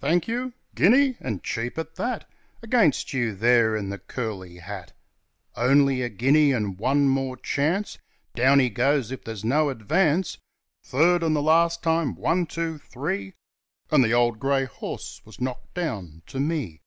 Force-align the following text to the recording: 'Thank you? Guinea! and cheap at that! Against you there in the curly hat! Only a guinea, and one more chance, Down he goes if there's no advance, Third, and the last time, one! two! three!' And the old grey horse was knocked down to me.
'Thank 0.00 0.26
you? 0.26 0.54
Guinea! 0.74 1.18
and 1.20 1.42
cheap 1.42 1.76
at 1.76 1.96
that! 1.96 2.26
Against 2.62 3.12
you 3.12 3.34
there 3.34 3.76
in 3.76 3.90
the 3.90 3.98
curly 3.98 4.56
hat! 4.56 4.94
Only 5.54 6.00
a 6.00 6.08
guinea, 6.08 6.50
and 6.52 6.78
one 6.78 7.06
more 7.10 7.36
chance, 7.36 7.98
Down 8.34 8.58
he 8.58 8.70
goes 8.70 9.12
if 9.12 9.22
there's 9.22 9.44
no 9.44 9.68
advance, 9.68 10.38
Third, 10.82 11.22
and 11.22 11.36
the 11.36 11.42
last 11.42 11.82
time, 11.82 12.14
one! 12.14 12.46
two! 12.46 12.78
three!' 12.78 13.34
And 13.90 14.02
the 14.02 14.14
old 14.14 14.38
grey 14.38 14.64
horse 14.64 15.20
was 15.26 15.42
knocked 15.42 15.74
down 15.74 16.22
to 16.28 16.40
me. 16.40 16.80